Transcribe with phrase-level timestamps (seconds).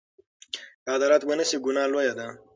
[0.83, 2.27] که عدالت ونشي، ګناه لویه ده.